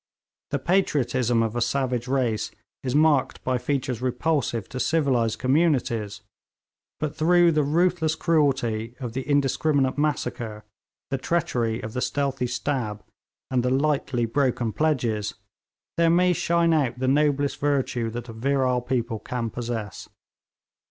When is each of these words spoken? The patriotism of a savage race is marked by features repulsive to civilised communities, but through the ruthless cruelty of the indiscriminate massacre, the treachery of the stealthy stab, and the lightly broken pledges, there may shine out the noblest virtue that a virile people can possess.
The 0.49 0.57
patriotism 0.57 1.43
of 1.43 1.55
a 1.55 1.61
savage 1.61 2.07
race 2.07 2.49
is 2.83 2.95
marked 2.95 3.43
by 3.43 3.59
features 3.59 4.01
repulsive 4.01 4.67
to 4.69 4.79
civilised 4.79 5.37
communities, 5.37 6.21
but 6.99 7.15
through 7.15 7.51
the 7.51 7.61
ruthless 7.61 8.15
cruelty 8.15 8.95
of 8.99 9.13
the 9.13 9.21
indiscriminate 9.29 9.99
massacre, 9.99 10.63
the 11.11 11.19
treachery 11.19 11.81
of 11.83 11.93
the 11.93 12.01
stealthy 12.01 12.47
stab, 12.47 13.05
and 13.51 13.61
the 13.61 13.69
lightly 13.69 14.25
broken 14.25 14.73
pledges, 14.73 15.35
there 15.97 16.09
may 16.09 16.33
shine 16.33 16.73
out 16.73 16.97
the 16.97 17.07
noblest 17.07 17.59
virtue 17.59 18.09
that 18.09 18.27
a 18.27 18.33
virile 18.33 18.81
people 18.81 19.19
can 19.19 19.51
possess. 19.51 20.09